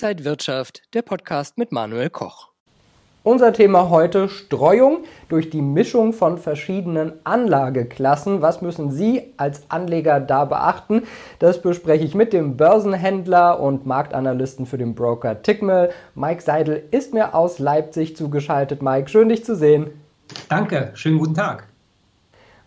Inside 0.00 0.24
Wirtschaft, 0.24 0.82
der 0.94 1.02
Podcast 1.02 1.58
mit 1.58 1.72
Manuel 1.72 2.08
Koch. 2.08 2.50
Unser 3.24 3.52
Thema 3.52 3.90
heute 3.90 4.28
Streuung 4.28 4.98
durch 5.28 5.50
die 5.50 5.60
Mischung 5.60 6.12
von 6.12 6.38
verschiedenen 6.38 7.14
Anlageklassen. 7.24 8.40
Was 8.40 8.62
müssen 8.62 8.92
Sie 8.92 9.34
als 9.38 9.68
Anleger 9.70 10.20
da 10.20 10.44
beachten? 10.44 11.02
Das 11.40 11.60
bespreche 11.62 12.04
ich 12.04 12.14
mit 12.14 12.32
dem 12.32 12.56
Börsenhändler 12.56 13.58
und 13.58 13.86
Marktanalysten 13.86 14.66
für 14.66 14.78
den 14.78 14.94
Broker 14.94 15.42
Tickmill. 15.42 15.90
Mike 16.14 16.42
Seidel 16.42 16.84
ist 16.92 17.12
mir 17.12 17.34
aus 17.34 17.58
Leipzig 17.58 18.16
zugeschaltet. 18.16 18.82
Mike, 18.82 19.08
schön 19.08 19.28
dich 19.28 19.44
zu 19.44 19.56
sehen. 19.56 19.90
Danke, 20.48 20.92
schönen 20.94 21.18
guten 21.18 21.34
Tag. 21.34 21.66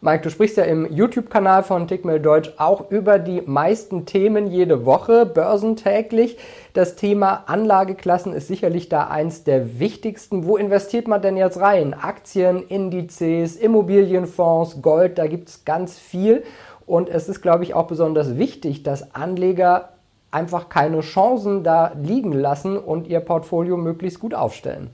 Mike, 0.04 0.24
du 0.24 0.32
sprichst 0.32 0.58
ja 0.58 0.64
im 0.64 0.92
YouTube-Kanal 0.92 1.62
von 1.62 1.88
Tickmill 1.88 2.20
Deutsch 2.20 2.52
auch 2.58 2.90
über 2.90 3.20
die 3.20 3.42
meisten 3.42 4.08
Themen 4.08 4.48
jede 4.48 4.84
Woche, 4.84 5.28
börsentäglich. 5.28 6.40
Das 6.74 6.96
Thema 6.96 7.44
Anlageklassen 7.46 8.34
ist 8.34 8.48
sicherlich 8.48 8.90
da 8.90 9.10
eins 9.10 9.44
der 9.44 9.80
wichtigsten. 9.80 10.48
Wo 10.48 10.58
investiert 10.58 11.08
man 11.08 11.22
denn 11.22 11.38
jetzt 11.38 11.60
rein? 11.60 11.94
Aktien, 11.94 12.64
Indizes, 12.64 13.56
Immobilienfonds, 13.56 14.82
Gold, 14.82 15.20
da 15.20 15.28
gibt 15.28 15.50
es 15.50 15.66
ganz 15.66 16.00
viel. 16.00 16.42
Und 16.88 17.08
es 17.08 17.30
ist, 17.30 17.44
glaube 17.44 17.64
ich, 17.64 17.76
auch 17.76 17.86
besonders 17.86 18.40
wichtig, 18.40 18.82
dass 18.82 19.14
Anleger 19.14 19.90
einfach 20.32 20.70
keine 20.70 21.02
Chancen 21.02 21.64
da 21.64 21.92
liegen 21.96 22.32
lassen 22.32 22.76
und 22.76 23.06
ihr 23.06 23.20
Portfolio 23.20 23.78
möglichst 23.78 24.20
gut 24.20 24.34
aufstellen. 24.34 24.90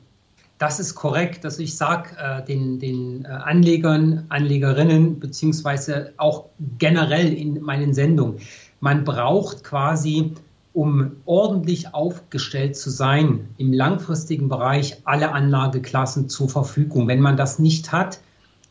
Das 0.57 0.79
ist 0.79 0.95
korrekt. 0.95 1.45
Also 1.45 1.61
ich 1.61 1.77
sage 1.77 2.09
äh, 2.17 2.43
den, 2.43 2.79
den 2.79 3.25
äh, 3.25 3.27
Anlegern, 3.27 4.25
Anlegerinnen, 4.29 5.19
beziehungsweise 5.19 6.13
auch 6.17 6.45
generell 6.79 7.31
in 7.31 7.61
meinen 7.61 7.93
Sendungen, 7.93 8.39
man 8.79 9.03
braucht 9.03 9.63
quasi, 9.63 10.33
um 10.73 11.11
ordentlich 11.25 11.93
aufgestellt 11.93 12.75
zu 12.75 12.89
sein, 12.89 13.49
im 13.57 13.73
langfristigen 13.73 14.49
Bereich 14.49 14.97
alle 15.05 15.31
Anlageklassen 15.31 16.29
zur 16.29 16.49
Verfügung. 16.49 17.07
Wenn 17.07 17.19
man 17.19 17.37
das 17.37 17.59
nicht 17.59 17.91
hat, 17.91 18.19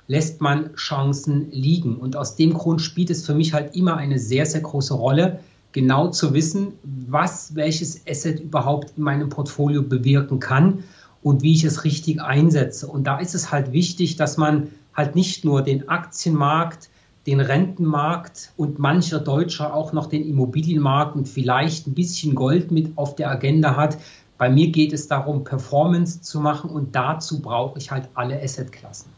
lässt 0.08 0.40
man 0.40 0.74
Chancen 0.74 1.50
liegen. 1.50 1.96
Und 1.96 2.16
aus 2.16 2.36
dem 2.36 2.54
Grund 2.54 2.80
spielt 2.80 3.10
es 3.10 3.26
für 3.26 3.34
mich 3.34 3.52
halt 3.52 3.74
immer 3.74 3.96
eine 3.96 4.18
sehr, 4.18 4.46
sehr 4.46 4.60
große 4.60 4.94
Rolle, 4.94 5.40
genau 5.72 6.08
zu 6.08 6.32
wissen, 6.32 6.72
was 6.84 7.54
welches 7.54 8.06
Asset 8.08 8.40
überhaupt 8.40 8.92
in 8.96 9.02
meinem 9.02 9.28
Portfolio 9.28 9.82
bewirken 9.82 10.40
kann 10.40 10.84
und 11.26 11.42
wie 11.42 11.54
ich 11.54 11.64
es 11.64 11.82
richtig 11.82 12.22
einsetze. 12.22 12.86
Und 12.86 13.08
da 13.08 13.18
ist 13.18 13.34
es 13.34 13.50
halt 13.50 13.72
wichtig, 13.72 14.14
dass 14.14 14.36
man 14.36 14.68
halt 14.94 15.16
nicht 15.16 15.44
nur 15.44 15.62
den 15.62 15.88
Aktienmarkt, 15.88 16.88
den 17.26 17.40
Rentenmarkt 17.40 18.52
und 18.56 18.78
mancher 18.78 19.18
Deutscher 19.18 19.74
auch 19.74 19.92
noch 19.92 20.06
den 20.06 20.24
Immobilienmarkt 20.24 21.16
und 21.16 21.28
vielleicht 21.28 21.88
ein 21.88 21.94
bisschen 21.94 22.36
Gold 22.36 22.70
mit 22.70 22.96
auf 22.96 23.16
der 23.16 23.28
Agenda 23.28 23.74
hat. 23.74 23.98
Bei 24.38 24.48
mir 24.48 24.68
geht 24.68 24.92
es 24.92 25.08
darum, 25.08 25.42
Performance 25.42 26.22
zu 26.22 26.38
machen 26.38 26.70
und 26.70 26.94
dazu 26.94 27.42
brauche 27.42 27.76
ich 27.76 27.90
halt 27.90 28.08
alle 28.14 28.40
Assetklassen. 28.40 29.10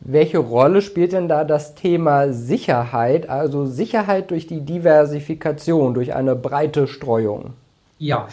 Welche 0.00 0.38
Rolle 0.38 0.80
spielt 0.80 1.12
denn 1.12 1.28
da 1.28 1.44
das 1.44 1.74
Thema 1.74 2.32
Sicherheit, 2.32 3.28
also 3.28 3.66
Sicherheit 3.66 4.30
durch 4.30 4.46
die 4.46 4.62
Diversifikation, 4.62 5.92
durch 5.92 6.14
eine 6.14 6.34
breite 6.34 6.88
Streuung? 6.88 7.52
Ja, 7.98 8.26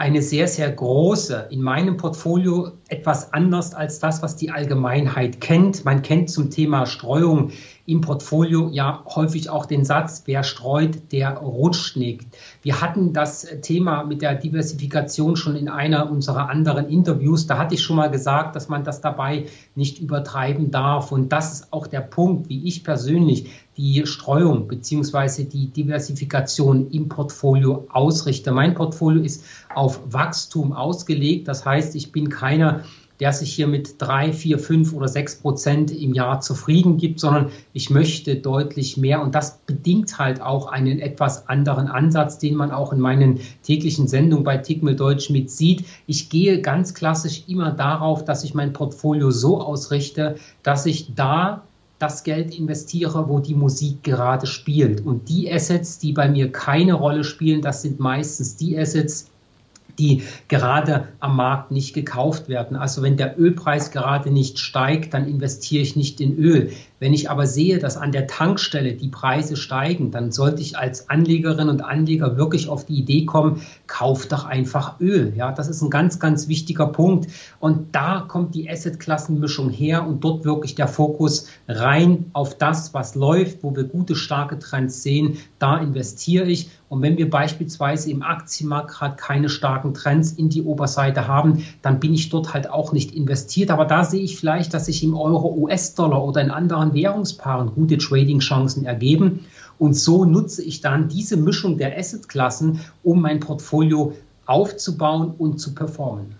eine 0.00 0.22
sehr, 0.22 0.48
sehr 0.48 0.72
große, 0.72 1.48
in 1.50 1.60
meinem 1.60 1.98
Portfolio 1.98 2.72
etwas 2.88 3.34
anders 3.34 3.74
als 3.74 3.98
das, 3.98 4.22
was 4.22 4.34
die 4.34 4.50
Allgemeinheit 4.50 5.42
kennt. 5.42 5.84
Man 5.84 6.00
kennt 6.00 6.30
zum 6.30 6.48
Thema 6.48 6.86
Streuung 6.86 7.50
im 7.84 8.00
Portfolio 8.00 8.70
ja 8.72 9.04
häufig 9.14 9.50
auch 9.50 9.66
den 9.66 9.84
Satz, 9.84 10.22
wer 10.24 10.42
streut, 10.42 11.12
der 11.12 11.36
rutscht 11.36 11.98
nicht. 11.98 12.22
Wir 12.62 12.80
hatten 12.80 13.12
das 13.12 13.46
Thema 13.60 14.04
mit 14.04 14.22
der 14.22 14.36
Diversifikation 14.36 15.36
schon 15.36 15.54
in 15.54 15.68
einer 15.68 16.10
unserer 16.10 16.48
anderen 16.48 16.88
Interviews. 16.88 17.46
Da 17.46 17.58
hatte 17.58 17.74
ich 17.74 17.82
schon 17.82 17.96
mal 17.96 18.10
gesagt, 18.10 18.56
dass 18.56 18.70
man 18.70 18.84
das 18.84 19.02
dabei 19.02 19.46
nicht 19.74 20.00
übertreiben 20.00 20.70
darf. 20.70 21.12
Und 21.12 21.30
das 21.30 21.52
ist 21.52 21.72
auch 21.74 21.86
der 21.86 22.00
Punkt, 22.00 22.48
wie 22.48 22.66
ich 22.66 22.84
persönlich 22.84 23.50
die 23.80 24.06
Streuung 24.06 24.68
beziehungsweise 24.68 25.44
die 25.46 25.68
Diversifikation 25.68 26.90
im 26.90 27.08
Portfolio 27.08 27.86
ausrichte. 27.90 28.52
Mein 28.52 28.74
Portfolio 28.74 29.22
ist 29.22 29.42
auf 29.74 30.00
Wachstum 30.12 30.74
ausgelegt. 30.74 31.48
Das 31.48 31.64
heißt, 31.64 31.96
ich 31.96 32.12
bin 32.12 32.28
keiner, 32.28 32.84
der 33.20 33.32
sich 33.32 33.52
hier 33.54 33.66
mit 33.66 33.94
drei, 33.98 34.34
vier, 34.34 34.58
fünf 34.58 34.92
oder 34.92 35.08
sechs 35.08 35.36
Prozent 35.36 35.90
im 35.92 36.12
Jahr 36.12 36.40
zufrieden 36.40 36.98
gibt, 36.98 37.20
sondern 37.20 37.48
ich 37.72 37.88
möchte 37.88 38.36
deutlich 38.36 38.98
mehr. 38.98 39.22
Und 39.22 39.34
das 39.34 39.58
bedingt 39.66 40.18
halt 40.18 40.42
auch 40.42 40.66
einen 40.66 40.98
etwas 40.98 41.48
anderen 41.48 41.88
Ansatz, 41.88 42.38
den 42.38 42.56
man 42.56 42.72
auch 42.72 42.92
in 42.92 43.00
meinen 43.00 43.40
täglichen 43.62 44.08
Sendungen 44.08 44.44
bei 44.44 44.58
Tickmill 44.58 44.96
Deutsch 44.96 45.30
mit 45.30 45.50
sieht. 45.50 45.86
Ich 46.06 46.28
gehe 46.28 46.60
ganz 46.60 46.92
klassisch 46.92 47.44
immer 47.46 47.72
darauf, 47.72 48.26
dass 48.26 48.44
ich 48.44 48.52
mein 48.52 48.74
Portfolio 48.74 49.30
so 49.30 49.58
ausrichte, 49.58 50.36
dass 50.62 50.84
ich 50.84 51.14
da 51.14 51.62
das 52.00 52.24
Geld 52.24 52.58
investiere, 52.58 53.28
wo 53.28 53.38
die 53.38 53.54
Musik 53.54 54.02
gerade 54.02 54.46
spielt. 54.46 55.04
Und 55.04 55.28
die 55.28 55.52
Assets, 55.52 55.98
die 55.98 56.12
bei 56.12 56.28
mir 56.28 56.50
keine 56.50 56.94
Rolle 56.94 57.22
spielen, 57.24 57.60
das 57.60 57.82
sind 57.82 58.00
meistens 58.00 58.56
die 58.56 58.76
Assets, 58.76 59.28
die 59.98 60.22
gerade 60.48 61.08
am 61.20 61.36
Markt 61.36 61.70
nicht 61.70 61.92
gekauft 61.92 62.48
werden. 62.48 62.76
Also 62.76 63.02
wenn 63.02 63.18
der 63.18 63.38
Ölpreis 63.38 63.90
gerade 63.90 64.30
nicht 64.30 64.58
steigt, 64.58 65.12
dann 65.12 65.28
investiere 65.28 65.82
ich 65.82 65.94
nicht 65.94 66.22
in 66.22 66.36
Öl. 66.38 66.72
Wenn 67.00 67.14
ich 67.14 67.30
aber 67.30 67.46
sehe, 67.46 67.78
dass 67.78 67.96
an 67.96 68.12
der 68.12 68.26
Tankstelle 68.26 68.92
die 68.92 69.08
Preise 69.08 69.56
steigen, 69.56 70.10
dann 70.10 70.32
sollte 70.32 70.60
ich 70.60 70.76
als 70.76 71.08
Anlegerin 71.08 71.70
und 71.70 71.82
Anleger 71.82 72.36
wirklich 72.36 72.68
auf 72.68 72.84
die 72.84 72.98
Idee 72.98 73.24
kommen, 73.24 73.62
kauf 73.86 74.26
doch 74.26 74.44
einfach 74.44 75.00
Öl. 75.00 75.32
Ja, 75.34 75.50
das 75.50 75.68
ist 75.68 75.80
ein 75.80 75.88
ganz, 75.88 76.18
ganz 76.18 76.46
wichtiger 76.46 76.86
Punkt. 76.86 77.30
Und 77.58 77.94
da 77.94 78.20
kommt 78.28 78.54
die 78.54 78.68
Assetklassenmischung 78.68 79.70
her 79.70 80.06
und 80.06 80.22
dort 80.22 80.44
wirklich 80.44 80.74
der 80.74 80.88
Fokus 80.88 81.48
rein 81.66 82.26
auf 82.34 82.58
das, 82.58 82.92
was 82.92 83.14
läuft, 83.14 83.62
wo 83.62 83.74
wir 83.74 83.84
gute, 83.84 84.14
starke 84.14 84.58
Trends 84.58 85.02
sehen. 85.02 85.38
Da 85.58 85.78
investiere 85.78 86.50
ich. 86.50 86.68
Und 86.90 87.00
wenn 87.02 87.16
wir 87.16 87.30
beispielsweise 87.30 88.10
im 88.10 88.22
Aktienmarkt 88.22 88.90
gerade 88.90 89.16
keine 89.16 89.48
starken 89.48 89.94
Trends 89.94 90.32
in 90.32 90.50
die 90.50 90.62
Oberseite 90.62 91.28
haben, 91.28 91.64
dann 91.80 92.00
bin 92.00 92.12
ich 92.12 92.28
dort 92.28 92.52
halt 92.52 92.68
auch 92.68 92.92
nicht 92.92 93.14
investiert. 93.14 93.70
Aber 93.70 93.86
da 93.86 94.04
sehe 94.04 94.22
ich 94.22 94.36
vielleicht, 94.36 94.74
dass 94.74 94.86
sich 94.86 95.02
im 95.02 95.14
Euro, 95.14 95.54
US-Dollar 95.54 96.22
oder 96.22 96.42
in 96.42 96.50
anderen 96.50 96.89
anderen 96.90 96.94
Währungspaaren 96.94 97.74
gute 97.74 97.98
Trading-Chancen 97.98 98.84
ergeben. 98.84 99.46
Und 99.78 99.94
so 99.94 100.24
nutze 100.24 100.62
ich 100.62 100.80
dann 100.80 101.08
diese 101.08 101.36
Mischung 101.36 101.78
der 101.78 101.96
Assetklassen, 101.98 102.80
um 103.02 103.20
mein 103.20 103.40
Portfolio 103.40 104.14
aufzubauen 104.46 105.34
und 105.38 105.58
zu 105.58 105.74
performen. 105.74 106.34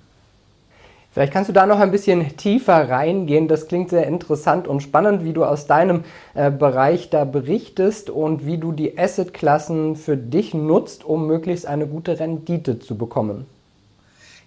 Vielleicht 1.12 1.32
kannst 1.32 1.48
du 1.48 1.52
da 1.52 1.66
noch 1.66 1.80
ein 1.80 1.90
bisschen 1.90 2.36
tiefer 2.36 2.88
reingehen. 2.88 3.48
Das 3.48 3.66
klingt 3.66 3.90
sehr 3.90 4.06
interessant 4.06 4.68
und 4.68 4.80
spannend, 4.80 5.24
wie 5.24 5.32
du 5.32 5.44
aus 5.44 5.66
deinem 5.66 6.04
äh, 6.34 6.52
Bereich 6.52 7.10
da 7.10 7.24
berichtest 7.24 8.10
und 8.10 8.46
wie 8.46 8.58
du 8.58 8.70
die 8.70 8.96
Assetklassen 8.96 9.96
für 9.96 10.16
dich 10.16 10.54
nutzt, 10.54 11.04
um 11.04 11.26
möglichst 11.26 11.66
eine 11.66 11.88
gute 11.88 12.20
Rendite 12.20 12.78
zu 12.78 12.96
bekommen. 12.96 13.46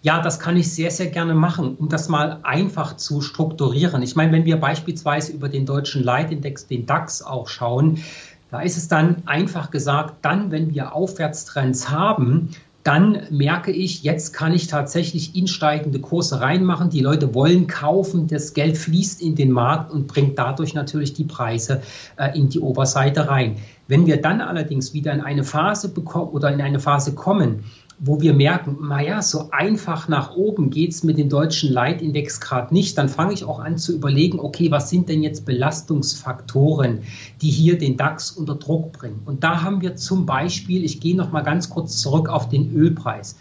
Ja, 0.03 0.19
das 0.21 0.37
kann 0.37 0.57
ich 0.57 0.69
sehr, 0.69 0.91
sehr 0.91 1.07
gerne 1.07 1.33
machen, 1.33 1.77
um 1.79 1.87
das 1.87 2.09
mal 2.09 2.41
einfach 2.43 2.97
zu 2.97 3.21
strukturieren. 3.21 4.01
Ich 4.01 4.17
meine, 4.17 4.33
wenn 4.33 4.43
wir 4.43 4.57
beispielsweise 4.57 5.31
über 5.31 5.47
den 5.47 5.65
deutschen 5.65 6.03
Leitindex, 6.03 6.67
den 6.67 6.85
DAX 6.85 7.21
auch 7.21 7.47
schauen, 7.47 7.99
da 8.51 8.59
ist 8.59 8.75
es 8.75 8.89
dann 8.89 9.23
einfach 9.25 9.71
gesagt, 9.71 10.15
dann, 10.21 10.51
wenn 10.51 10.73
wir 10.73 10.93
Aufwärtstrends 10.93 11.89
haben, 11.89 12.49
dann 12.83 13.27
merke 13.29 13.71
ich, 13.71 14.03
jetzt 14.03 14.33
kann 14.33 14.53
ich 14.53 14.67
tatsächlich 14.67 15.37
in 15.37 15.47
steigende 15.47 15.99
Kurse 15.99 16.41
reinmachen. 16.41 16.89
Die 16.89 16.99
Leute 16.99 17.33
wollen 17.33 17.67
kaufen, 17.67 18.27
das 18.27 18.53
Geld 18.53 18.77
fließt 18.77 19.21
in 19.21 19.35
den 19.35 19.51
Markt 19.51 19.89
und 19.89 20.07
bringt 20.07 20.37
dadurch 20.37 20.73
natürlich 20.73 21.13
die 21.13 21.23
Preise 21.23 21.81
äh, 22.17 22.37
in 22.37 22.49
die 22.49 22.59
Oberseite 22.59 23.29
rein. 23.29 23.55
Wenn 23.87 24.05
wir 24.05 24.21
dann 24.21 24.41
allerdings 24.41 24.93
wieder 24.93 25.13
in 25.13 25.21
eine 25.21 25.45
Phase 25.45 25.87
bekommen 25.87 26.31
oder 26.31 26.51
in 26.51 26.61
eine 26.61 26.79
Phase 26.79 27.13
kommen, 27.13 27.63
wo 28.05 28.19
wir 28.19 28.33
merken, 28.33 28.77
naja, 28.85 29.21
so 29.21 29.49
einfach 29.51 30.09
nach 30.09 30.35
oben 30.35 30.69
geht 30.71 30.91
es 30.91 31.03
mit 31.03 31.17
dem 31.17 31.29
deutschen 31.29 31.71
Leitindex 31.71 32.41
gerade 32.41 32.73
nicht, 32.73 32.97
dann 32.97 33.07
fange 33.07 33.31
ich 33.31 33.45
auch 33.45 33.59
an 33.59 33.77
zu 33.77 33.95
überlegen, 33.95 34.41
okay, 34.41 34.69
was 34.71 34.89
sind 34.89 35.07
denn 35.07 35.23
jetzt 35.23 35.45
Belastungsfaktoren, 35.45 36.99
die 37.41 37.49
hier 37.49 37.77
den 37.77 37.95
DAX 37.95 38.31
unter 38.31 38.55
Druck 38.55 38.91
bringen? 38.91 39.21
Und 39.23 39.45
da 39.45 39.63
haben 39.63 39.79
wir 39.79 39.95
zum 39.95 40.25
Beispiel, 40.25 40.83
ich 40.83 40.99
gehe 40.99 41.15
noch 41.15 41.31
mal 41.31 41.43
ganz 41.43 41.69
kurz 41.69 42.01
zurück 42.01 42.27
auf 42.27 42.49
den 42.49 42.75
Ölpreis. 42.75 43.37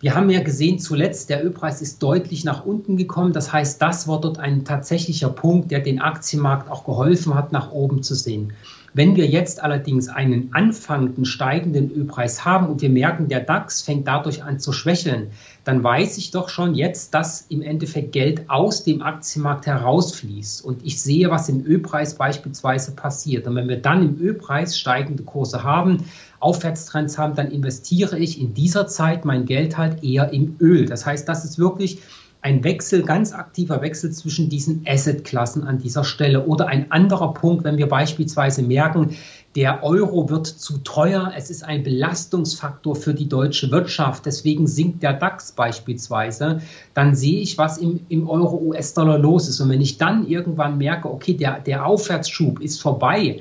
Wir 0.00 0.14
haben 0.14 0.30
ja 0.30 0.42
gesehen, 0.42 0.78
zuletzt 0.78 1.28
der 1.28 1.44
Ölpreis 1.44 1.82
ist 1.82 2.02
deutlich 2.02 2.42
nach 2.42 2.64
unten 2.64 2.96
gekommen. 2.96 3.34
Das 3.34 3.52
heißt, 3.52 3.82
das 3.82 4.08
war 4.08 4.18
dort 4.18 4.38
ein 4.38 4.64
tatsächlicher 4.64 5.28
Punkt, 5.28 5.70
der 5.70 5.80
den 5.80 6.00
Aktienmarkt 6.00 6.70
auch 6.70 6.84
geholfen 6.84 7.34
hat, 7.34 7.52
nach 7.52 7.70
oben 7.70 8.02
zu 8.02 8.14
sehen. 8.14 8.54
Wenn 8.96 9.16
wir 9.16 9.26
jetzt 9.26 9.60
allerdings 9.60 10.08
einen 10.08 10.50
anfangenden 10.52 11.24
steigenden 11.24 11.90
Ölpreis 11.90 12.44
haben 12.44 12.68
und 12.68 12.80
wir 12.80 12.90
merken, 12.90 13.26
der 13.26 13.40
DAX 13.40 13.82
fängt 13.82 14.06
dadurch 14.06 14.44
an 14.44 14.60
zu 14.60 14.72
schwächeln, 14.72 15.32
dann 15.64 15.82
weiß 15.82 16.16
ich 16.16 16.30
doch 16.30 16.48
schon 16.48 16.76
jetzt, 16.76 17.12
dass 17.12 17.44
im 17.48 17.60
Endeffekt 17.60 18.12
Geld 18.12 18.48
aus 18.48 18.84
dem 18.84 19.02
Aktienmarkt 19.02 19.66
herausfließt. 19.66 20.64
Und 20.64 20.86
ich 20.86 21.02
sehe, 21.02 21.28
was 21.28 21.48
im 21.48 21.66
Ölpreis 21.66 22.14
beispielsweise 22.14 22.92
passiert. 22.92 23.48
Und 23.48 23.56
wenn 23.56 23.68
wir 23.68 23.82
dann 23.82 24.00
im 24.00 24.20
Ölpreis 24.20 24.78
steigende 24.78 25.24
Kurse 25.24 25.64
haben, 25.64 26.04
Aufwärtstrends 26.38 27.18
haben, 27.18 27.34
dann 27.34 27.50
investiere 27.50 28.16
ich 28.16 28.40
in 28.40 28.54
dieser 28.54 28.86
Zeit 28.86 29.24
mein 29.24 29.44
Geld 29.44 29.76
halt 29.76 30.04
eher 30.04 30.32
im 30.32 30.54
Öl. 30.60 30.86
Das 30.86 31.04
heißt, 31.04 31.28
das 31.28 31.44
ist 31.44 31.58
wirklich 31.58 31.98
ein 32.44 32.62
Wechsel, 32.62 33.04
ganz 33.04 33.32
aktiver 33.32 33.80
Wechsel 33.80 34.12
zwischen 34.12 34.50
diesen 34.50 34.84
Assetklassen 34.86 35.64
an 35.64 35.78
dieser 35.78 36.04
Stelle. 36.04 36.44
Oder 36.44 36.66
ein 36.66 36.92
anderer 36.92 37.32
Punkt, 37.32 37.64
wenn 37.64 37.78
wir 37.78 37.88
beispielsweise 37.88 38.62
merken, 38.62 39.16
der 39.56 39.82
Euro 39.82 40.28
wird 40.28 40.46
zu 40.46 40.76
teuer, 40.78 41.32
es 41.34 41.48
ist 41.48 41.64
ein 41.64 41.84
Belastungsfaktor 41.84 42.96
für 42.96 43.14
die 43.14 43.30
deutsche 43.30 43.70
Wirtschaft, 43.70 44.26
deswegen 44.26 44.66
sinkt 44.66 45.02
der 45.02 45.14
DAX 45.14 45.52
beispielsweise, 45.52 46.60
dann 46.92 47.14
sehe 47.14 47.40
ich, 47.40 47.56
was 47.56 47.78
im, 47.78 48.00
im 48.10 48.28
Euro-US-Dollar 48.28 49.16
los 49.16 49.48
ist. 49.48 49.60
Und 49.62 49.70
wenn 49.70 49.80
ich 49.80 49.96
dann 49.96 50.26
irgendwann 50.26 50.76
merke, 50.76 51.10
okay, 51.10 51.32
der, 51.32 51.60
der 51.60 51.86
Aufwärtsschub 51.86 52.60
ist 52.60 52.82
vorbei, 52.82 53.40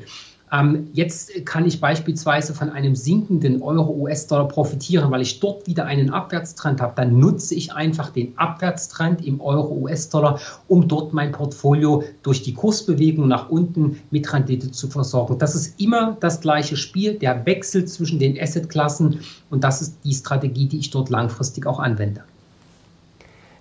jetzt 0.93 1.45
kann 1.45 1.65
ich 1.65 1.81
beispielsweise 1.81 2.53
von 2.53 2.69
einem 2.69 2.95
sinkenden 2.95 3.63
Euro-US-Dollar 3.63 4.47
profitieren, 4.47 5.09
weil 5.09 5.21
ich 5.21 5.39
dort 5.39 5.65
wieder 5.65 5.85
einen 5.85 6.11
Abwärtstrend 6.11 6.79
habe. 6.79 6.93
Dann 6.95 7.17
nutze 7.17 7.55
ich 7.55 7.73
einfach 7.73 8.11
den 8.11 8.37
Abwärtstrend 8.37 9.25
im 9.25 9.41
Euro-US-Dollar, 9.41 10.39
um 10.67 10.87
dort 10.87 11.11
mein 11.11 11.31
Portfolio 11.31 12.03
durch 12.21 12.43
die 12.43 12.53
Kursbewegung 12.53 13.27
nach 13.27 13.49
unten 13.49 13.99
mit 14.11 14.31
Rendite 14.31 14.69
zu 14.69 14.89
versorgen. 14.89 15.39
Das 15.39 15.55
ist 15.55 15.81
immer 15.81 16.17
das 16.19 16.39
gleiche 16.39 16.77
Spiel, 16.77 17.15
der 17.15 17.47
Wechsel 17.47 17.85
zwischen 17.85 18.19
den 18.19 18.39
Assetklassen 18.39 19.21
und 19.49 19.63
das 19.63 19.81
ist 19.81 19.97
die 20.03 20.13
Strategie, 20.13 20.67
die 20.67 20.77
ich 20.77 20.91
dort 20.91 21.09
langfristig 21.09 21.65
auch 21.65 21.79
anwende. 21.79 22.23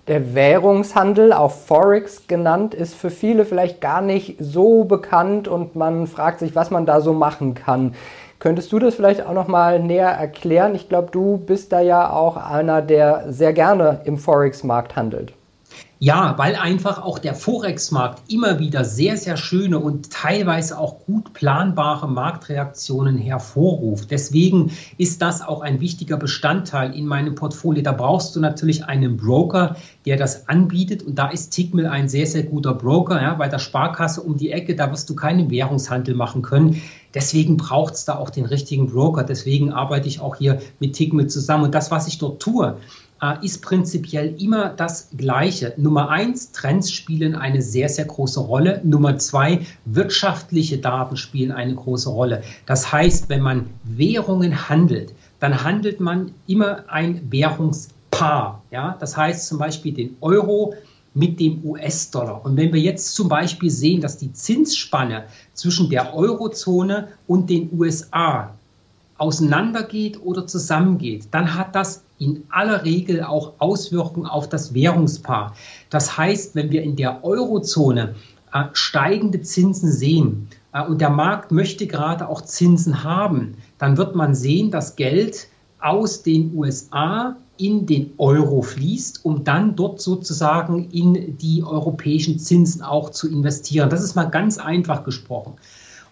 Der 0.09 0.35
Währungshandel, 0.35 1.31
auch 1.31 1.51
Forex 1.51 2.27
genannt, 2.27 2.73
ist 2.73 2.93
für 2.93 3.09
viele 3.09 3.45
vielleicht 3.45 3.79
gar 3.79 4.01
nicht 4.01 4.35
so 4.37 4.83
bekannt 4.83 5.47
und 5.47 5.77
man 5.77 6.07
fragt 6.07 6.39
sich, 6.39 6.55
was 6.55 6.71
man 6.71 6.85
da 6.85 6.99
so 6.99 7.13
machen 7.13 7.53
kann. 7.53 7.95
Könntest 8.39 8.73
du 8.73 8.79
das 8.79 8.95
vielleicht 8.95 9.25
auch 9.25 9.31
noch 9.31 9.47
mal 9.47 9.79
näher 9.79 10.09
erklären? 10.09 10.75
Ich 10.75 10.89
glaube, 10.89 11.07
du 11.11 11.37
bist 11.37 11.71
da 11.71 11.79
ja 11.79 12.11
auch 12.11 12.35
einer, 12.35 12.81
der 12.81 13.31
sehr 13.31 13.53
gerne 13.53 14.01
im 14.03 14.17
Forex-Markt 14.17 14.97
handelt. 14.97 15.31
Ja, 16.03 16.37
weil 16.37 16.57
einfach 16.57 17.01
auch 17.01 17.17
der 17.17 17.33
Forex-Markt 17.33 18.29
immer 18.29 18.59
wieder 18.59 18.83
sehr, 18.83 19.15
sehr 19.15 19.37
schöne 19.37 19.79
und 19.79 20.11
teilweise 20.11 20.77
auch 20.77 21.05
gut 21.05 21.31
planbare 21.31 22.09
Marktreaktionen 22.09 23.17
hervorruft. 23.17 24.11
Deswegen 24.11 24.73
ist 24.97 25.21
das 25.21 25.41
auch 25.41 25.61
ein 25.61 25.79
wichtiger 25.79 26.17
Bestandteil 26.17 26.93
in 26.93 27.05
meinem 27.05 27.35
Portfolio. 27.35 27.83
Da 27.83 27.93
brauchst 27.93 28.35
du 28.35 28.41
natürlich 28.41 28.83
einen 28.83 29.15
Broker, 29.15 29.77
der 30.05 30.17
das 30.17 30.49
anbietet. 30.49 31.03
Und 31.03 31.17
da 31.17 31.29
ist 31.29 31.51
Tickmill 31.51 31.87
ein 31.87 32.09
sehr, 32.09 32.27
sehr 32.27 32.43
guter 32.43 32.73
Broker. 32.73 33.21
Ja, 33.21 33.35
bei 33.35 33.47
der 33.47 33.59
Sparkasse 33.59 34.23
um 34.23 34.35
die 34.35 34.51
Ecke, 34.51 34.75
da 34.75 34.91
wirst 34.91 35.09
du 35.09 35.15
keinen 35.15 35.49
Währungshandel 35.49 36.15
machen 36.15 36.41
können. 36.41 36.81
Deswegen 37.13 37.55
braucht 37.55 37.93
es 37.93 38.03
da 38.03 38.17
auch 38.17 38.29
den 38.29 38.43
richtigen 38.43 38.87
Broker. 38.87 39.23
Deswegen 39.23 39.71
arbeite 39.71 40.09
ich 40.09 40.19
auch 40.19 40.35
hier 40.35 40.59
mit 40.81 40.95
Tickmill 40.95 41.27
zusammen. 41.27 41.63
Und 41.63 41.75
das, 41.75 41.91
was 41.91 42.07
ich 42.09 42.17
dort 42.17 42.41
tue, 42.41 42.75
ist 43.31 43.61
prinzipiell 43.61 44.35
immer 44.41 44.69
das 44.69 45.09
Gleiche. 45.15 45.73
Nummer 45.77 46.09
eins, 46.09 46.51
Trends 46.51 46.91
spielen 46.91 47.35
eine 47.35 47.61
sehr, 47.61 47.87
sehr 47.87 48.05
große 48.05 48.41
Rolle. 48.41 48.81
Nummer 48.83 49.17
zwei, 49.17 49.65
wirtschaftliche 49.85 50.77
Daten 50.79 51.15
spielen 51.15 51.51
eine 51.51 51.73
große 51.73 52.09
Rolle. 52.09 52.43
Das 52.65 52.91
heißt, 52.91 53.29
wenn 53.29 53.41
man 53.41 53.69
Währungen 53.83 54.67
handelt, 54.69 55.13
dann 55.39 55.63
handelt 55.63 55.99
man 55.99 56.31
immer 56.47 56.83
ein 56.89 57.31
Währungspaar. 57.31 58.61
Ja? 58.71 58.97
Das 58.99 59.15
heißt 59.15 59.47
zum 59.47 59.57
Beispiel 59.57 59.93
den 59.93 60.17
Euro 60.19 60.73
mit 61.13 61.39
dem 61.39 61.63
US-Dollar. 61.63 62.43
Und 62.43 62.57
wenn 62.57 62.73
wir 62.73 62.81
jetzt 62.81 63.15
zum 63.15 63.29
Beispiel 63.29 63.69
sehen, 63.69 64.01
dass 64.01 64.17
die 64.17 64.33
Zinsspanne 64.33 65.25
zwischen 65.53 65.89
der 65.89 66.13
Eurozone 66.13 67.09
und 67.27 67.49
den 67.49 67.69
USA 67.77 68.53
auseinandergeht 69.17 70.19
oder 70.23 70.47
zusammengeht, 70.47 71.27
dann 71.31 71.53
hat 71.53 71.75
das 71.75 72.03
in 72.23 72.43
aller 72.49 72.83
Regel 72.85 73.23
auch 73.23 73.53
Auswirkungen 73.59 74.27
auf 74.27 74.49
das 74.49 74.73
Währungspaar. 74.73 75.55
Das 75.89 76.17
heißt, 76.17 76.55
wenn 76.55 76.71
wir 76.71 76.83
in 76.83 76.95
der 76.95 77.23
Eurozone 77.23 78.15
äh, 78.53 78.63
steigende 78.73 79.41
Zinsen 79.41 79.91
sehen 79.91 80.47
äh, 80.73 80.83
und 80.85 81.01
der 81.01 81.09
Markt 81.09 81.51
möchte 81.51 81.87
gerade 81.87 82.27
auch 82.27 82.41
Zinsen 82.41 83.03
haben, 83.03 83.55
dann 83.77 83.97
wird 83.97 84.15
man 84.15 84.35
sehen, 84.35 84.71
dass 84.71 84.95
Geld 84.95 85.47
aus 85.79 86.23
den 86.23 86.55
USA 86.55 87.35
in 87.57 87.85
den 87.85 88.13
Euro 88.17 88.61
fließt, 88.61 89.25
um 89.25 89.43
dann 89.43 89.75
dort 89.75 90.01
sozusagen 90.01 90.89
in 90.91 91.37
die 91.37 91.63
europäischen 91.63 92.39
Zinsen 92.39 92.81
auch 92.81 93.11
zu 93.11 93.29
investieren. 93.29 93.89
Das 93.89 94.03
ist 94.03 94.15
mal 94.15 94.25
ganz 94.25 94.57
einfach 94.57 95.03
gesprochen. 95.03 95.53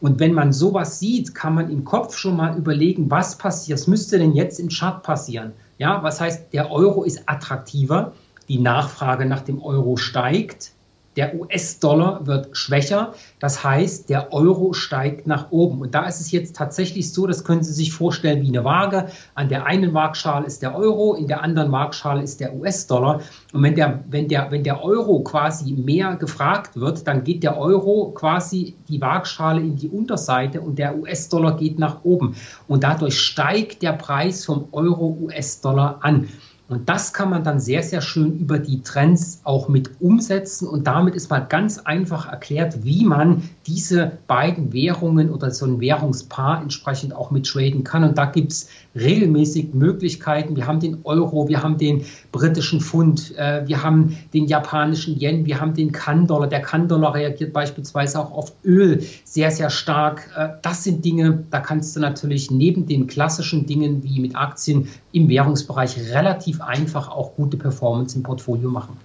Und 0.01 0.19
wenn 0.19 0.33
man 0.33 0.51
sowas 0.51 0.99
sieht, 0.99 1.35
kann 1.35 1.53
man 1.53 1.69
im 1.69 1.83
Kopf 1.83 2.17
schon 2.17 2.35
mal 2.35 2.57
überlegen, 2.57 3.09
was 3.11 3.37
passiert, 3.37 3.79
was 3.79 3.87
müsste 3.87 4.17
denn 4.17 4.33
jetzt 4.33 4.59
im 4.59 4.69
Chart 4.69 5.03
passieren? 5.03 5.53
Ja, 5.81 6.03
was 6.03 6.21
heißt, 6.21 6.53
der 6.53 6.69
Euro 6.69 7.01
ist 7.01 7.23
attraktiver, 7.25 8.13
die 8.47 8.59
Nachfrage 8.59 9.25
nach 9.25 9.41
dem 9.41 9.63
Euro 9.63 9.97
steigt, 9.97 10.73
der 11.17 11.35
US-Dollar 11.35 12.25
wird 12.25 12.55
schwächer. 12.55 13.13
Das 13.39 13.63
heißt, 13.63 14.09
der 14.09 14.31
Euro 14.31 14.71
steigt 14.73 15.27
nach 15.27 15.51
oben. 15.51 15.81
Und 15.81 15.93
da 15.93 16.05
ist 16.05 16.21
es 16.21 16.31
jetzt 16.31 16.55
tatsächlich 16.55 17.11
so, 17.11 17.27
das 17.27 17.43
können 17.43 17.63
Sie 17.63 17.73
sich 17.73 17.91
vorstellen 17.91 18.41
wie 18.41 18.47
eine 18.47 18.63
Waage. 18.63 19.07
An 19.35 19.49
der 19.49 19.65
einen 19.65 19.93
Waagschale 19.93 20.45
ist 20.45 20.61
der 20.61 20.75
Euro, 20.75 21.15
in 21.15 21.27
der 21.27 21.43
anderen 21.43 21.71
Waagschale 21.71 22.21
ist 22.21 22.39
der 22.39 22.55
US-Dollar. 22.55 23.21
Und 23.51 23.63
wenn 23.63 23.75
der, 23.75 24.03
wenn, 24.09 24.29
der, 24.29 24.51
wenn 24.51 24.63
der 24.63 24.83
Euro 24.83 25.19
quasi 25.19 25.73
mehr 25.73 26.15
gefragt 26.15 26.77
wird, 26.77 27.05
dann 27.07 27.23
geht 27.25 27.43
der 27.43 27.57
Euro 27.57 28.11
quasi 28.11 28.75
die 28.87 29.01
Waagschale 29.01 29.59
in 29.59 29.75
die 29.75 29.89
Unterseite 29.89 30.61
und 30.61 30.79
der 30.79 30.97
US-Dollar 30.97 31.57
geht 31.57 31.77
nach 31.77 32.03
oben. 32.03 32.35
Und 32.67 32.83
dadurch 32.83 33.19
steigt 33.19 33.81
der 33.81 33.93
Preis 33.93 34.45
vom 34.45 34.69
Euro-US-Dollar 34.71 35.99
an. 36.01 36.29
Und 36.71 36.87
das 36.87 37.11
kann 37.11 37.29
man 37.29 37.43
dann 37.43 37.59
sehr, 37.59 37.83
sehr 37.83 37.99
schön 37.99 38.39
über 38.39 38.57
die 38.57 38.81
Trends 38.81 39.41
auch 39.43 39.67
mit 39.67 39.91
umsetzen. 39.99 40.69
Und 40.69 40.87
damit 40.87 41.15
ist 41.15 41.29
mal 41.29 41.39
ganz 41.41 41.79
einfach 41.79 42.31
erklärt, 42.31 42.85
wie 42.85 43.03
man 43.03 43.43
diese 43.67 44.13
beiden 44.27 44.71
Währungen 44.71 45.31
oder 45.31 45.51
so 45.51 45.65
ein 45.65 45.81
Währungspaar 45.81 46.61
entsprechend 46.61 47.13
auch 47.13 47.29
mit 47.29 47.45
traden 47.45 47.83
kann. 47.83 48.05
Und 48.05 48.17
da 48.17 48.23
gibt 48.23 48.53
es 48.53 48.69
regelmäßig 48.95 49.73
Möglichkeiten. 49.73 50.55
Wir 50.55 50.65
haben 50.65 50.79
den 50.79 50.99
Euro, 51.03 51.49
wir 51.49 51.61
haben 51.61 51.77
den 51.77 52.05
britischen 52.31 52.79
Pfund, 52.79 53.37
äh, 53.37 53.67
wir 53.67 53.83
haben 53.83 54.17
den 54.33 54.45
japanischen 54.45 55.19
Yen, 55.19 55.45
wir 55.45 55.59
haben 55.59 55.73
den 55.73 55.91
Kan-Dollar. 55.91 56.47
Der 56.47 56.61
Kan-Dollar 56.61 57.15
reagiert 57.15 57.51
beispielsweise 57.51 58.17
auch 58.17 58.31
auf 58.31 58.53
Öl 58.63 59.03
sehr, 59.25 59.51
sehr 59.51 59.69
stark. 59.69 60.29
Äh, 60.37 60.49
das 60.61 60.85
sind 60.85 61.03
Dinge, 61.03 61.43
da 61.51 61.59
kannst 61.59 61.97
du 61.97 61.99
natürlich 61.99 62.49
neben 62.49 62.85
den 62.85 63.07
klassischen 63.07 63.65
Dingen 63.65 64.03
wie 64.05 64.21
mit 64.21 64.37
Aktien 64.37 64.87
im 65.11 65.27
Währungsbereich 65.27 66.13
relativ 66.61 66.81
einfach 66.81 67.09
auch 67.09 67.35
gute 67.35 67.57
Performance 67.57 68.15
im 68.15 68.23
Portfolio 68.23 68.69
machen. 68.69 68.97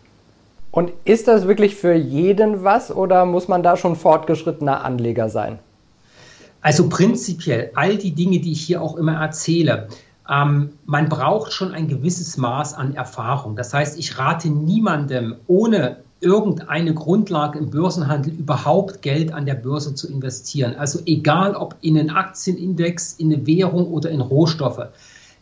Und 0.70 0.92
ist 1.04 1.26
das 1.26 1.46
wirklich 1.46 1.74
für 1.76 1.94
jeden 1.94 2.62
was 2.62 2.94
oder 2.94 3.24
muss 3.24 3.48
man 3.48 3.62
da 3.62 3.76
schon 3.76 3.96
fortgeschrittener 3.96 4.84
Anleger 4.84 5.30
sein? 5.30 5.58
Also 6.60 6.88
prinzipiell, 6.88 7.70
all 7.74 7.96
die 7.96 8.12
Dinge, 8.12 8.40
die 8.40 8.52
ich 8.52 8.62
hier 8.62 8.82
auch 8.82 8.96
immer 8.96 9.14
erzähle, 9.14 9.88
ähm, 10.28 10.70
man 10.84 11.08
braucht 11.08 11.52
schon 11.52 11.72
ein 11.72 11.88
gewisses 11.88 12.36
Maß 12.36 12.74
an 12.74 12.94
Erfahrung. 12.94 13.56
Das 13.56 13.72
heißt, 13.72 13.98
ich 13.98 14.18
rate 14.18 14.48
niemandem 14.48 15.36
ohne 15.46 15.98
irgendeine 16.20 16.92
Grundlage 16.94 17.58
im 17.58 17.70
Börsenhandel 17.70 18.32
überhaupt 18.32 19.02
Geld 19.02 19.32
an 19.32 19.46
der 19.46 19.54
Börse 19.54 19.94
zu 19.94 20.10
investieren. 20.10 20.74
Also 20.76 20.98
egal 21.06 21.54
ob 21.54 21.76
in 21.82 21.98
einen 21.98 22.10
Aktienindex, 22.10 23.14
in 23.14 23.32
eine 23.32 23.46
Währung 23.46 23.86
oder 23.86 24.10
in 24.10 24.20
Rohstoffe. 24.20 24.88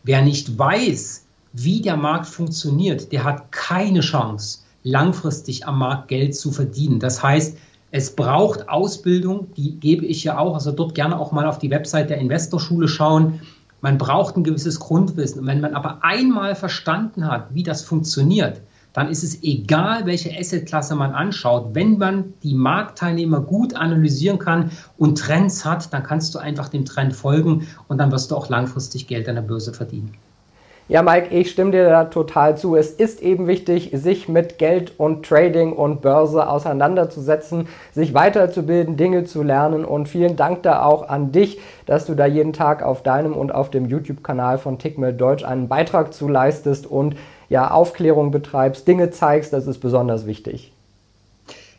Wer 0.03 0.21
nicht 0.21 0.59
weiß, 0.59 1.24
wie 1.57 1.81
der 1.81 1.95
Markt 1.95 2.27
funktioniert, 2.27 3.13
der 3.13 3.23
hat 3.23 3.51
keine 3.51 4.01
Chance, 4.01 4.59
langfristig 4.83 5.65
am 5.65 5.79
Markt 5.79 6.09
Geld 6.09 6.35
zu 6.35 6.51
verdienen. 6.51 6.99
Das 6.99 7.23
heißt, 7.23 7.57
es 7.91 8.13
braucht 8.13 8.67
Ausbildung, 8.67 9.53
die 9.55 9.79
gebe 9.79 10.05
ich 10.05 10.25
ja 10.25 10.37
auch. 10.37 10.53
Also 10.53 10.73
dort 10.73 10.95
gerne 10.95 11.17
auch 11.17 11.31
mal 11.31 11.45
auf 11.45 11.57
die 11.57 11.71
Website 11.71 12.09
der 12.09 12.17
Investorschule 12.17 12.89
schauen. 12.89 13.39
Man 13.79 13.97
braucht 13.97 14.35
ein 14.35 14.43
gewisses 14.43 14.81
Grundwissen. 14.81 15.41
Und 15.41 15.47
wenn 15.47 15.61
man 15.61 15.75
aber 15.75 15.99
einmal 16.03 16.55
verstanden 16.55 17.25
hat, 17.25 17.53
wie 17.53 17.63
das 17.63 17.83
funktioniert, 17.83 18.59
dann 18.91 19.09
ist 19.09 19.23
es 19.23 19.41
egal, 19.43 20.05
welche 20.05 20.37
Assetklasse 20.37 20.95
man 20.95 21.13
anschaut. 21.13 21.69
Wenn 21.73 21.97
man 21.97 22.33
die 22.43 22.53
Marktteilnehmer 22.53 23.39
gut 23.39 23.75
analysieren 23.75 24.39
kann 24.39 24.71
und 24.97 25.17
Trends 25.17 25.63
hat, 25.63 25.93
dann 25.93 26.03
kannst 26.03 26.35
du 26.35 26.39
einfach 26.39 26.67
dem 26.67 26.83
Trend 26.83 27.13
folgen 27.13 27.67
und 27.87 27.97
dann 27.97 28.11
wirst 28.11 28.31
du 28.31 28.35
auch 28.35 28.49
langfristig 28.49 29.07
Geld 29.07 29.29
an 29.29 29.35
der 29.35 29.41
Börse 29.41 29.73
verdienen. 29.73 30.11
Ja, 30.87 31.01
Mike, 31.01 31.33
ich 31.33 31.49
stimme 31.49 31.71
dir 31.71 31.89
da 31.89 32.03
total 32.05 32.57
zu. 32.57 32.75
Es 32.75 32.91
ist 32.91 33.23
eben 33.23 33.47
wichtig, 33.47 33.89
sich 33.93 34.29
mit 34.29 34.59
Geld 34.59 34.93
und 34.99 35.25
Trading 35.25 35.73
und 35.73 36.01
Börse 36.03 36.47
auseinanderzusetzen, 36.47 37.67
sich 37.91 38.13
weiterzubilden, 38.13 38.95
Dinge 38.95 39.23
zu 39.23 39.41
lernen. 39.41 39.83
Und 39.83 40.07
vielen 40.07 40.35
Dank 40.35 40.61
da 40.61 40.83
auch 40.83 41.09
an 41.09 41.31
dich, 41.31 41.59
dass 41.87 42.05
du 42.05 42.13
da 42.13 42.27
jeden 42.27 42.53
Tag 42.53 42.83
auf 42.83 43.01
deinem 43.01 43.33
und 43.33 43.51
auf 43.51 43.71
dem 43.71 43.87
YouTube-Kanal 43.87 44.59
von 44.59 44.77
Tickmill 44.77 45.13
Deutsch 45.13 45.43
einen 45.43 45.67
Beitrag 45.67 46.13
zu 46.13 46.27
leistest 46.27 46.85
und 46.85 47.15
ja, 47.49 47.71
Aufklärung 47.71 48.29
betreibst, 48.29 48.87
Dinge 48.87 49.09
zeigst. 49.09 49.53
Das 49.53 49.65
ist 49.65 49.79
besonders 49.79 50.27
wichtig. 50.27 50.71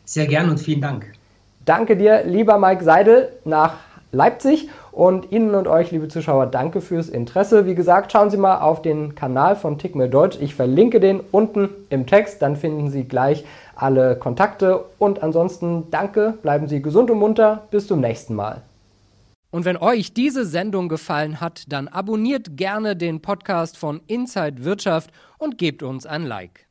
Sehr 0.03 0.27
gern 0.27 0.49
und 0.49 0.59
vielen 0.59 0.81
Dank. 0.81 1.13
Danke 1.63 1.95
dir, 1.95 2.23
lieber 2.25 2.59
Mike 2.59 2.83
Seidel, 2.83 3.29
nach 3.45 3.75
Leipzig. 4.11 4.69
Und 4.97 5.31
Ihnen 5.31 5.53
und 5.53 5.67
euch, 5.67 5.91
liebe 5.91 6.07
Zuschauer, 6.07 6.47
danke 6.47 6.81
fürs 6.81 7.07
Interesse. 7.07 7.67
Wie 7.67 7.75
gesagt, 7.75 8.11
schauen 8.11 8.31
Sie 8.31 8.37
mal 8.37 8.61
auf 8.61 8.81
den 8.81 9.13
Kanal 9.13 9.55
von 9.55 9.77
Tickmill 9.77 10.09
Deutsch. 10.09 10.39
Ich 10.41 10.55
verlinke 10.55 10.99
den 10.99 11.19
unten 11.31 11.69
im 11.91 12.07
Text, 12.07 12.41
dann 12.41 12.55
finden 12.55 12.89
Sie 12.89 13.03
gleich 13.03 13.45
alle 13.75 14.15
Kontakte. 14.15 14.85
Und 14.97 15.21
ansonsten 15.21 15.91
danke, 15.91 16.33
bleiben 16.41 16.67
Sie 16.67 16.81
gesund 16.81 17.11
und 17.11 17.19
munter. 17.19 17.67
Bis 17.69 17.85
zum 17.85 18.01
nächsten 18.01 18.33
Mal. 18.33 18.63
Und 19.51 19.65
wenn 19.65 19.77
euch 19.77 20.15
diese 20.15 20.45
Sendung 20.45 20.89
gefallen 20.89 21.41
hat, 21.41 21.65
dann 21.67 21.87
abonniert 21.87 22.57
gerne 22.57 22.95
den 22.95 23.21
Podcast 23.21 23.77
von 23.77 24.01
Inside 24.07 24.63
Wirtschaft 24.65 25.11
und 25.37 25.59
gebt 25.59 25.83
uns 25.83 26.07
ein 26.07 26.23
Like. 26.23 26.66